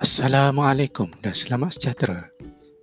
[0.00, 2.32] Assalamualaikum dan selamat sejahtera.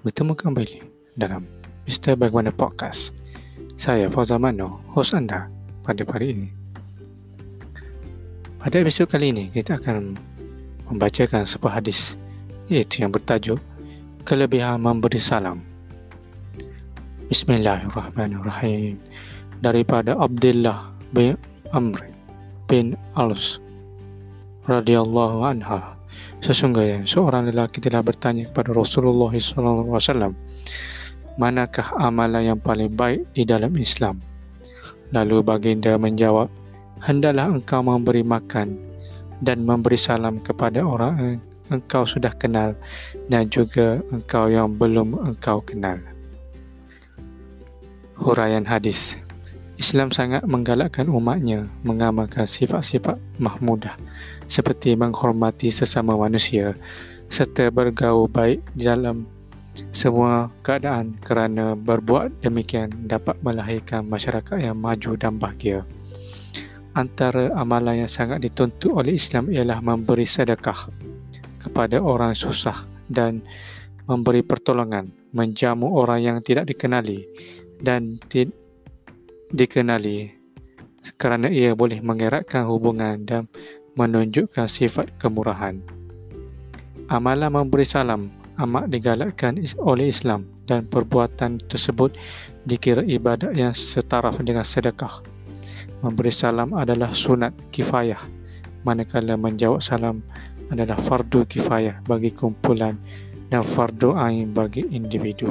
[0.00, 0.80] Bertemu kembali
[1.12, 1.44] dalam
[1.84, 2.16] Mr.
[2.16, 3.12] Bagaimana Podcast.
[3.76, 5.52] Saya Fauzan Mano, hos anda
[5.84, 6.48] pada hari ini.
[8.56, 10.16] Pada episod kali ini, kita akan
[10.88, 12.16] membacakan sebuah hadis
[12.72, 13.60] iaitu yang bertajuk
[14.24, 15.60] Kelebihan Memberi Salam.
[17.28, 18.96] Bismillahirrahmanirrahim.
[19.60, 21.36] Daripada Abdullah bin
[21.76, 22.08] Amr
[22.64, 23.60] bin Alus
[24.64, 26.00] radhiyallahu anha
[26.42, 30.34] Sesungguhnya seorang lelaki telah bertanya kepada Rasulullah SAW,
[31.38, 34.18] manakah amalan yang paling baik di dalam Islam?
[35.14, 36.50] Lalu baginda menjawab,
[37.04, 38.80] hendaklah engkau memberi makan
[39.42, 41.38] dan memberi salam kepada orang yang
[41.72, 42.74] engkau sudah kenal
[43.30, 45.98] dan juga engkau yang belum engkau kenal.
[48.18, 49.18] Huraian hadis
[49.82, 53.98] Islam sangat menggalakkan umatnya mengamalkan sifat-sifat mahmudah
[54.46, 56.78] seperti menghormati sesama manusia
[57.26, 59.26] serta bergaul baik di dalam
[59.90, 65.82] semua keadaan kerana berbuat demikian dapat melahirkan masyarakat yang maju dan bahagia.
[66.94, 70.92] Antara amalan yang sangat dituntut oleh Islam ialah memberi sedekah
[71.58, 73.42] kepada orang susah dan
[74.06, 77.26] memberi pertolongan, menjamu orang yang tidak dikenali
[77.82, 78.61] dan tidak
[79.52, 80.32] dikenali
[81.20, 83.52] kerana ia boleh mengeratkan hubungan dan
[84.00, 85.76] menunjukkan sifat kemurahan.
[87.12, 92.16] Amalan memberi salam amat digalakkan oleh Islam dan perbuatan tersebut
[92.64, 95.20] dikira ibadat yang setaraf dengan sedekah.
[96.00, 98.18] Memberi salam adalah sunat kifayah
[98.82, 100.24] manakala menjawab salam
[100.72, 102.96] adalah fardu kifayah bagi kumpulan
[103.52, 105.50] dan fardu ain bagi individu.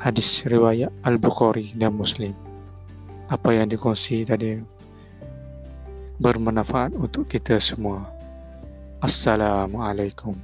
[0.00, 2.49] Hadis riwayat Al-Bukhari dan Muslim
[3.30, 4.58] apa yang dikongsi tadi
[6.18, 8.02] bermanfaat untuk kita semua.
[8.98, 10.34] Assalamualaikum.